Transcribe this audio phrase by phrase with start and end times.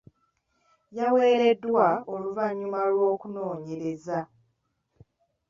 [0.97, 4.19] Yawereddwa oluvannyuma lw'okunoonyereza.